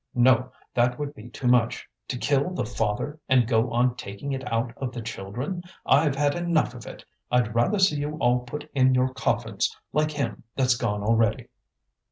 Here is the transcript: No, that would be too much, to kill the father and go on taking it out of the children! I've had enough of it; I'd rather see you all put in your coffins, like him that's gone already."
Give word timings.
No, 0.15 0.51
that 0.73 0.97
would 0.97 1.13
be 1.13 1.29
too 1.29 1.45
much, 1.45 1.87
to 2.07 2.17
kill 2.17 2.49
the 2.55 2.65
father 2.65 3.19
and 3.29 3.47
go 3.47 3.69
on 3.71 3.95
taking 3.95 4.31
it 4.31 4.51
out 4.51 4.73
of 4.77 4.91
the 4.93 5.01
children! 5.03 5.61
I've 5.85 6.15
had 6.15 6.33
enough 6.33 6.73
of 6.73 6.87
it; 6.87 7.05
I'd 7.29 7.53
rather 7.53 7.77
see 7.77 7.97
you 7.97 8.15
all 8.17 8.39
put 8.39 8.67
in 8.73 8.95
your 8.95 9.09
coffins, 9.13 9.77
like 9.93 10.09
him 10.09 10.41
that's 10.55 10.73
gone 10.75 11.03
already." 11.03 11.49